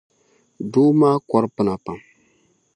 Doo 0.71 0.89
maa 0.99 1.17
kɔri 1.29 1.47
pina 1.55 1.73
pam. 1.83 1.99